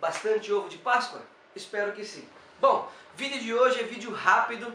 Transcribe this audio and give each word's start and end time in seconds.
bastante 0.00 0.52
ovo 0.52 0.68
de 0.68 0.78
Páscoa? 0.78 1.20
Espero 1.54 1.92
que 1.92 2.04
sim. 2.04 2.26
Bom, 2.60 2.90
vídeo 3.14 3.40
de 3.40 3.54
hoje 3.54 3.80
é 3.80 3.82
vídeo 3.82 4.12
rápido, 4.12 4.72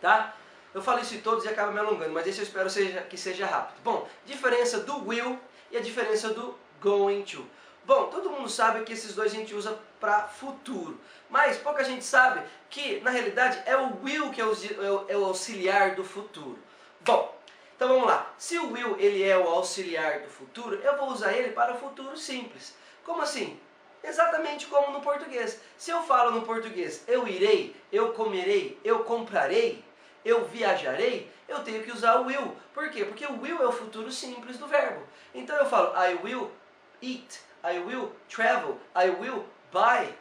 tá? 0.00 0.34
Eu 0.74 0.82
falo 0.82 1.00
isso 1.00 1.14
em 1.14 1.20
todos 1.20 1.44
e 1.44 1.48
acaba 1.48 1.72
me 1.72 1.78
alongando, 1.78 2.12
mas 2.12 2.26
esse 2.26 2.38
eu 2.38 2.44
espero 2.44 2.68
seja, 2.68 3.00
que 3.02 3.16
seja 3.16 3.46
rápido. 3.46 3.80
Bom, 3.82 4.08
diferença 4.26 4.80
do 4.80 5.08
will 5.08 5.38
e 5.70 5.76
a 5.76 5.80
diferença 5.80 6.30
do 6.30 6.54
going 6.80 7.22
to. 7.22 7.44
Bom, 7.84 8.08
todo 8.08 8.30
mundo 8.30 8.48
sabe 8.48 8.84
que 8.84 8.92
esses 8.92 9.14
dois 9.14 9.32
a 9.32 9.36
gente 9.36 9.54
usa 9.54 9.78
para 9.98 10.28
futuro, 10.28 11.00
mas 11.30 11.56
pouca 11.56 11.82
gente 11.84 12.04
sabe 12.04 12.42
que 12.68 13.00
na 13.00 13.10
realidade 13.10 13.62
é 13.64 13.76
o 13.76 14.02
will 14.02 14.30
que 14.30 14.40
é 14.40 14.44
o, 14.44 14.52
é 15.08 15.16
o 15.16 15.24
auxiliar 15.24 15.94
do 15.94 16.04
futuro. 16.04 16.58
Bom, 17.00 17.34
então 17.74 17.88
vamos 17.88 18.06
lá. 18.06 18.32
Se 18.36 18.58
o 18.58 18.72
will 18.72 18.96
ele 18.98 19.22
é 19.22 19.38
o 19.38 19.48
auxiliar 19.48 20.20
do 20.20 20.28
futuro, 20.28 20.76
eu 20.76 20.96
vou 20.96 21.10
usar 21.10 21.32
ele 21.32 21.52
para 21.52 21.74
o 21.74 21.78
futuro 21.78 22.16
simples. 22.16 22.74
Como 23.06 23.22
assim? 23.22 23.58
Exatamente 24.02 24.66
como 24.66 24.90
no 24.90 25.00
português. 25.00 25.60
Se 25.78 25.92
eu 25.92 26.02
falo 26.02 26.32
no 26.32 26.42
português, 26.42 27.04
eu 27.06 27.26
irei, 27.26 27.74
eu 27.92 28.12
comerei, 28.12 28.78
eu 28.82 29.04
comprarei, 29.04 29.82
eu 30.24 30.44
viajarei, 30.44 31.30
eu 31.46 31.62
tenho 31.62 31.84
que 31.84 31.92
usar 31.92 32.16
o 32.16 32.26
will. 32.26 32.56
Por 32.74 32.90
quê? 32.90 33.04
Porque 33.04 33.24
o 33.24 33.40
will 33.40 33.62
é 33.62 33.66
o 33.66 33.72
futuro 33.72 34.10
simples 34.10 34.58
do 34.58 34.66
verbo. 34.66 35.06
Então 35.32 35.56
eu 35.56 35.66
falo 35.66 35.94
I 35.96 36.18
will 36.20 36.50
eat, 37.00 37.40
I 37.62 37.78
will 37.78 38.12
travel, 38.28 38.76
I 38.96 39.08
will 39.08 39.44
buy. 39.72 40.12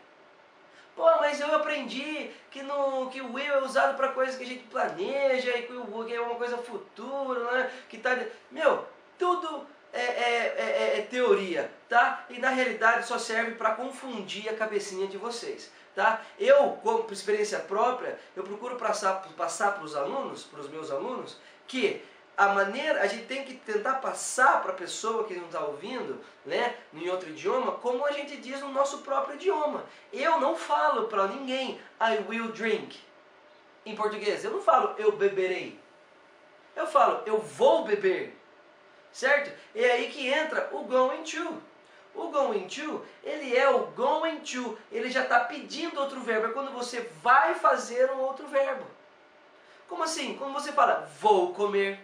Pô, 0.95 1.05
mas 1.19 1.39
eu 1.39 1.53
aprendi 1.55 2.31
que, 2.51 2.61
no, 2.61 3.09
que 3.09 3.19
o 3.19 3.33
will 3.33 3.53
é 3.55 3.63
usado 3.63 3.97
para 3.97 4.09
coisas 4.09 4.35
que 4.35 4.43
a 4.43 4.47
gente 4.47 4.63
planeja 4.67 5.57
e 5.57 5.63
que, 5.63 5.73
o, 5.73 6.05
que 6.05 6.13
é 6.13 6.21
uma 6.21 6.35
coisa 6.35 6.57
futura, 6.59 7.51
né? 7.51 7.71
Que 7.89 7.97
tá, 7.97 8.15
meu, 8.51 8.87
tudo 9.17 9.65
é, 9.95 10.01
é, 10.01 10.55
é, 10.57 10.99
é, 10.99 11.01
teoria, 11.03 11.71
tá? 11.87 12.25
E 12.29 12.37
na 12.37 12.49
realidade 12.49 13.07
só 13.07 13.17
serve 13.17 13.51
para 13.51 13.71
confundir 13.75 14.49
a 14.49 14.53
cabecinha 14.53 15.07
de 15.07 15.17
vocês, 15.17 15.71
tá? 15.95 16.21
Eu, 16.37 16.71
como 16.83 17.11
experiência 17.11 17.59
própria, 17.59 18.19
eu 18.35 18.43
procuro 18.43 18.75
passar 18.75 19.15
passar 19.37 19.73
para 19.73 19.85
os 19.85 19.95
alunos, 19.95 20.43
para 20.43 20.59
os 20.59 20.69
meus 20.69 20.91
alunos, 20.91 21.37
que 21.65 22.03
a 22.37 22.49
maneira, 22.49 23.01
a 23.01 23.07
gente 23.07 23.25
tem 23.25 23.45
que 23.45 23.53
tentar 23.53 23.95
passar 23.95 24.61
para 24.61 24.73
a 24.73 24.75
pessoa 24.75 25.23
que 25.23 25.33
não 25.35 25.45
está 25.45 25.61
ouvindo, 25.61 26.19
né, 26.45 26.75
em 26.93 27.07
outro 27.09 27.29
idioma, 27.29 27.73
como 27.73 28.05
a 28.05 28.11
gente 28.11 28.35
diz 28.37 28.59
no 28.59 28.73
nosso 28.73 28.97
próprio 28.99 29.35
idioma. 29.35 29.85
Eu 30.11 30.39
não 30.41 30.55
falo 30.55 31.07
para 31.07 31.27
ninguém, 31.27 31.79
I 32.01 32.19
will 32.27 32.51
drink. 32.51 32.99
Em 33.85 33.95
português, 33.95 34.43
eu 34.43 34.51
não 34.51 34.61
falo, 34.61 34.95
eu 34.97 35.13
beberei. 35.13 35.79
Eu 36.75 36.85
falo, 36.85 37.23
eu 37.25 37.39
vou 37.39 37.85
beber. 37.85 38.37
Certo? 39.15 39.49
É 39.73 39.91
aí 39.91 40.09
que 40.11 40.27
entra 40.27 40.69
o 40.73 40.83
going 40.83 41.23
to. 41.23 41.61
O 42.13 42.27
going 42.29 42.67
to, 42.67 43.05
ele 43.23 43.55
é 43.55 43.69
o 43.69 43.87
going 43.87 44.39
to. 44.39 44.77
Ele 44.91 45.09
já 45.09 45.23
está 45.23 45.39
pedindo 45.39 45.99
outro 45.99 46.19
verbo. 46.19 46.47
É 46.47 46.51
quando 46.51 46.73
você 46.73 47.09
vai 47.23 47.55
fazer 47.55 48.11
um 48.11 48.19
outro 48.19 48.45
verbo. 48.47 48.85
Como 49.87 50.03
assim? 50.03 50.35
Quando 50.37 50.53
você 50.53 50.73
fala, 50.73 51.09
vou 51.19 51.53
comer 51.53 51.99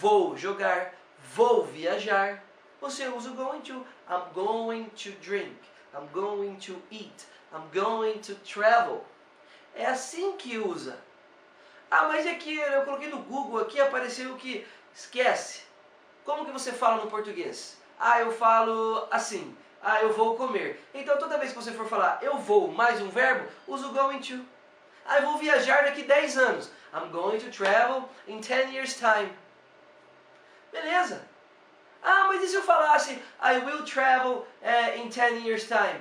vou 0.00 0.36
jogar, 0.36 0.94
vou 1.34 1.64
viajar. 1.64 2.42
Você 2.80 3.08
usa 3.08 3.30
o 3.30 3.34
going 3.34 3.60
to. 3.62 3.86
I'm 4.08 4.32
going 4.34 4.84
to 4.96 5.12
drink. 5.22 5.56
I'm 5.94 6.08
going 6.12 6.56
to 6.56 6.76
eat. 6.90 7.26
I'm 7.52 7.70
going 7.72 8.18
to 8.18 8.34
travel. 8.36 9.04
É 9.74 9.86
assim 9.86 10.36
que 10.36 10.58
usa. 10.58 10.98
Ah, 11.90 12.08
mas 12.08 12.26
aqui 12.26 12.54
eu 12.54 12.82
coloquei 12.82 13.08
no 13.08 13.22
Google 13.22 13.60
aqui 13.60 13.80
apareceu 13.80 14.36
que 14.36 14.66
esquece. 14.94 15.62
Como 16.24 16.44
que 16.44 16.52
você 16.52 16.72
fala 16.72 17.04
no 17.04 17.10
português? 17.10 17.76
Ah, 17.98 18.20
eu 18.20 18.32
falo 18.32 19.06
assim. 19.10 19.56
Ah, 19.82 20.00
eu 20.00 20.14
vou 20.14 20.36
comer. 20.36 20.82
Então 20.94 21.18
toda 21.18 21.36
vez 21.36 21.52
que 21.52 21.56
você 21.56 21.72
for 21.72 21.86
falar 21.86 22.18
eu 22.22 22.38
vou 22.38 22.68
mais 22.68 23.00
um 23.00 23.10
verbo, 23.10 23.46
usa 23.66 23.86
o 23.86 23.92
going 23.92 24.20
to. 24.20 24.42
Ah, 25.04 25.18
eu 25.18 25.26
vou 25.26 25.38
viajar 25.38 25.84
daqui 25.84 26.02
10 26.02 26.38
anos. 26.38 26.70
I'm 26.94 27.10
going 27.10 27.38
to 27.38 27.50
travel 27.50 28.08
in 28.26 28.40
10 28.40 28.72
years 28.72 28.96
time. 28.96 29.30
Beleza. 30.72 31.28
Ah, 32.02 32.26
mas 32.28 32.42
e 32.42 32.48
se 32.48 32.56
eu 32.56 32.62
falasse 32.62 33.22
I 33.42 33.58
will 33.58 33.84
travel 33.84 34.46
uh, 34.62 34.98
in 34.98 35.10
10 35.10 35.46
years 35.46 35.66
time? 35.66 36.00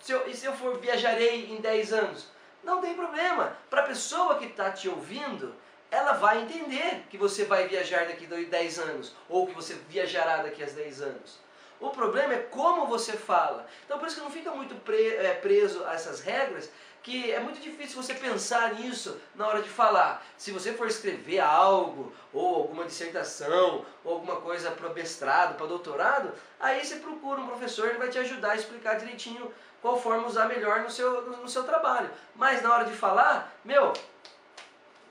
Se 0.00 0.12
eu, 0.12 0.26
e 0.28 0.34
se 0.34 0.46
eu 0.46 0.54
for 0.54 0.78
viajarei 0.78 1.52
em 1.52 1.60
10 1.60 1.92
anos? 1.92 2.28
Não 2.62 2.80
tem 2.80 2.94
problema. 2.94 3.56
Para 3.68 3.82
a 3.82 3.86
pessoa 3.86 4.38
que 4.38 4.46
está 4.46 4.70
te 4.70 4.88
ouvindo, 4.88 5.54
ela 5.94 6.12
vai 6.14 6.42
entender 6.42 7.04
que 7.08 7.16
você 7.16 7.44
vai 7.44 7.68
viajar 7.68 8.06
daqui 8.06 8.26
a 8.26 8.50
10 8.50 8.78
anos, 8.80 9.14
ou 9.28 9.46
que 9.46 9.54
você 9.54 9.74
viajará 9.88 10.38
daqui 10.38 10.62
a 10.62 10.66
10 10.66 11.02
anos. 11.02 11.38
O 11.80 11.90
problema 11.90 12.34
é 12.34 12.38
como 12.38 12.86
você 12.86 13.12
fala. 13.12 13.66
Então 13.84 13.98
por 13.98 14.08
isso 14.08 14.16
que 14.16 14.22
não 14.22 14.30
fica 14.30 14.50
muito 14.50 14.74
é, 14.90 15.34
preso 15.34 15.84
a 15.84 15.94
essas 15.94 16.20
regras, 16.20 16.70
que 17.02 17.30
é 17.30 17.38
muito 17.38 17.60
difícil 17.60 18.02
você 18.02 18.14
pensar 18.14 18.74
nisso 18.74 19.20
na 19.34 19.46
hora 19.46 19.60
de 19.60 19.68
falar. 19.68 20.24
Se 20.38 20.50
você 20.50 20.72
for 20.72 20.86
escrever 20.86 21.38
algo, 21.38 22.12
ou 22.32 22.56
alguma 22.56 22.86
dissertação, 22.86 23.84
ou 24.02 24.14
alguma 24.14 24.36
coisa 24.36 24.70
para 24.70 24.88
mestrado, 24.88 25.56
para 25.56 25.66
doutorado, 25.66 26.32
aí 26.58 26.82
você 26.82 26.96
procura 26.96 27.40
um 27.40 27.46
professor, 27.46 27.88
ele 27.88 27.98
vai 27.98 28.08
te 28.08 28.18
ajudar 28.18 28.52
a 28.52 28.56
explicar 28.56 28.96
direitinho 28.96 29.52
qual 29.82 30.00
forma 30.00 30.26
usar 30.26 30.46
melhor 30.46 30.80
no 30.80 30.90
seu, 30.90 31.30
no 31.36 31.46
seu 31.46 31.62
trabalho. 31.64 32.10
Mas 32.34 32.62
na 32.62 32.72
hora 32.72 32.86
de 32.86 32.96
falar, 32.96 33.54
meu, 33.62 33.92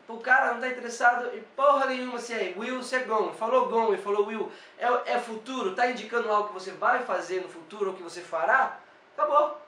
o 0.07 0.17
cara 0.17 0.47
não 0.47 0.55
está 0.55 0.67
interessado 0.67 1.35
em 1.35 1.41
porra 1.55 1.85
nenhuma 1.85 2.19
se 2.19 2.33
é 2.33 2.53
will, 2.57 2.83
se 2.83 2.95
é 2.95 2.99
gone. 2.99 3.33
Falou 3.35 3.67
gone, 3.67 3.97
falou 3.97 4.27
will. 4.27 4.51
É, 4.77 5.13
é 5.13 5.19
futuro, 5.19 5.71
está 5.71 5.89
indicando 5.89 6.29
algo 6.29 6.49
que 6.49 6.53
você 6.53 6.71
vai 6.71 7.03
fazer 7.03 7.41
no 7.41 7.47
futuro 7.47 7.91
ou 7.91 7.95
que 7.95 8.03
você 8.03 8.21
fará? 8.21 8.79
Acabou. 9.15 9.61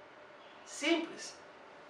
Simples. 0.66 1.36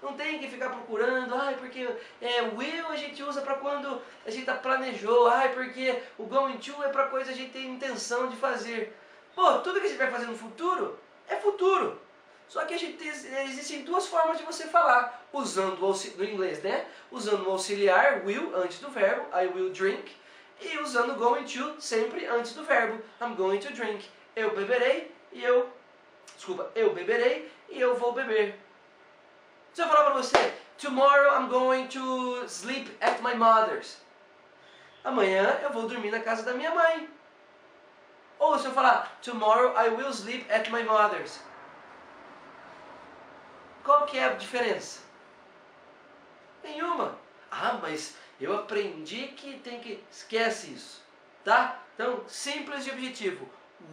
Não 0.01 0.13
tem 0.13 0.37
que 0.37 0.47
ficar 0.47 0.69
procurando, 0.69 1.33
ai, 1.33 1.55
porque 1.55 1.89
é, 2.21 2.41
will 2.41 2.87
a 2.89 2.95
gente 2.95 3.23
usa 3.23 3.41
para 3.41 3.55
quando 3.55 4.01
a 4.25 4.29
gente 4.29 4.45
tá 4.45 4.53
planejou, 4.53 5.27
ai, 5.27 5.51
porque 5.53 6.03
o 6.17 6.25
going 6.25 6.57
to 6.57 6.83
é 6.83 6.89
para 6.89 7.07
coisa 7.07 7.31
a 7.31 7.35
gente 7.35 7.51
tem 7.51 7.71
intenção 7.71 8.27
de 8.27 8.35
fazer. 8.35 8.95
Pô, 9.33 9.59
tudo 9.59 9.79
que 9.79 9.87
a 9.87 9.89
gente 9.89 9.97
vai 9.97 10.11
fazer 10.11 10.27
no 10.27 10.37
futuro 10.37 10.99
é 11.27 11.35
futuro. 11.37 11.99
Só 12.47 12.63
que 12.65 12.73
a 12.73 12.77
gente 12.77 12.97
tem, 12.97 13.09
existem 13.09 13.83
duas 13.83 14.07
formas 14.07 14.37
de 14.37 14.43
você 14.43 14.67
falar, 14.67 15.25
usando 15.33 15.83
o 15.83 16.23
inglês, 16.23 16.61
né? 16.61 16.85
Usando 17.11 17.47
o 17.47 17.51
auxiliar 17.51 18.23
will 18.25 18.55
antes 18.55 18.79
do 18.79 18.89
verbo, 18.89 19.25
I 19.35 19.47
will 19.47 19.71
drink, 19.71 20.15
e 20.61 20.77
usando 20.77 21.15
going 21.15 21.43
to 21.43 21.75
sempre 21.81 22.25
antes 22.25 22.53
do 22.53 22.63
verbo, 22.63 23.03
I'm 23.21 23.35
going 23.35 23.59
to 23.59 23.73
drink. 23.73 24.07
Eu 24.35 24.55
beberei 24.55 25.13
e 25.31 25.43
eu, 25.43 25.69
desculpa, 26.35 26.71
eu 26.75 26.93
beberei 26.93 27.51
e 27.69 27.79
eu 27.79 27.95
vou 27.95 28.13
beber. 28.13 28.59
Se 29.73 29.81
eu 29.81 29.87
falar 29.87 30.05
para 30.05 30.13
você, 30.13 30.53
tomorrow 30.77 31.37
I'm 31.37 31.49
going 31.49 31.87
to 31.87 32.45
sleep 32.47 32.95
at 33.01 33.21
my 33.21 33.35
mother's. 33.35 33.97
Amanhã 35.03 35.59
eu 35.61 35.71
vou 35.71 35.87
dormir 35.87 36.11
na 36.11 36.19
casa 36.19 36.43
da 36.43 36.53
minha 36.53 36.73
mãe. 36.73 37.09
Ou 38.39 38.57
se 38.57 38.65
eu 38.65 38.71
falar, 38.71 39.17
tomorrow 39.21 39.73
I 39.77 39.89
will 39.89 40.13
sleep 40.13 40.45
at 40.51 40.69
my 40.69 40.83
mother's. 40.83 41.39
Qual 44.05 44.11
que 44.11 44.19
é 44.19 44.25
a 44.25 44.33
diferença? 44.33 45.01
Nenhuma. 46.63 47.17
Ah, 47.49 47.79
mas 47.81 48.15
eu 48.39 48.55
aprendi 48.55 49.29
que 49.29 49.57
tem 49.61 49.79
que... 49.79 50.03
Esquece 50.11 50.71
isso. 50.71 51.03
Tá? 51.43 51.81
Então, 51.95 52.23
simples 52.27 52.85
e 52.85 52.91
objetivo. 52.91 53.49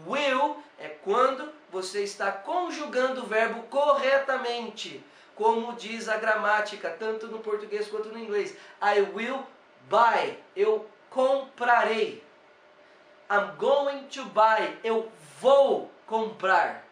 Will 0.06 0.62
é 0.78 0.88
quando 0.88 1.50
você 1.70 2.02
está 2.02 2.30
conjugando 2.30 3.22
o 3.22 3.26
verbo 3.26 3.62
corretamente 3.64 5.02
como 5.34 5.72
diz 5.72 6.10
a 6.10 6.18
gramática, 6.18 6.90
tanto 6.90 7.28
no 7.28 7.38
português 7.38 7.88
quanto 7.88 8.10
no 8.10 8.18
inglês. 8.18 8.54
I 8.82 9.00
will 9.14 9.46
buy, 9.88 10.38
eu 10.54 10.86
comprarei. 11.08 12.22
I'm 13.30 13.56
going 13.56 14.08
to 14.08 14.26
buy, 14.26 14.78
eu 14.84 15.10
vou 15.40 15.90
comprar. 16.06 16.84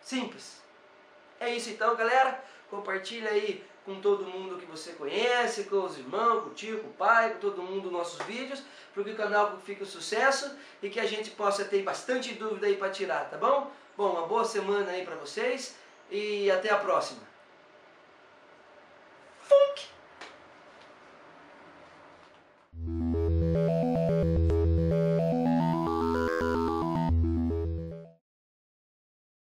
Simples. 0.00 0.65
É 1.38 1.54
isso 1.54 1.70
então, 1.70 1.94
galera. 1.96 2.42
Compartilha 2.70 3.30
aí 3.30 3.64
com 3.84 4.00
todo 4.00 4.24
mundo 4.24 4.58
que 4.58 4.66
você 4.66 4.92
conhece, 4.92 5.64
com 5.64 5.84
os 5.84 5.96
irmãos, 5.96 6.42
com 6.42 6.50
o 6.50 6.54
tio, 6.54 6.80
com 6.80 6.88
o 6.88 6.92
pai, 6.92 7.34
com 7.34 7.38
todo 7.38 7.62
mundo 7.62 7.90
nossos 7.90 8.20
vídeos, 8.26 8.62
para 8.92 9.04
que 9.04 9.10
o 9.10 9.16
canal 9.16 9.58
fique 9.64 9.82
um 9.82 9.86
sucesso 9.86 10.50
e 10.82 10.90
que 10.90 10.98
a 10.98 11.06
gente 11.06 11.30
possa 11.30 11.64
ter 11.64 11.82
bastante 11.82 12.34
dúvida 12.34 12.66
aí 12.66 12.76
para 12.76 12.90
tirar, 12.90 13.30
tá 13.30 13.36
bom? 13.36 13.70
Bom, 13.96 14.10
uma 14.10 14.26
boa 14.26 14.44
semana 14.44 14.90
aí 14.90 15.04
para 15.04 15.14
vocês 15.14 15.76
e 16.10 16.50
até 16.50 16.70
a 16.70 16.76
próxima. 16.76 17.35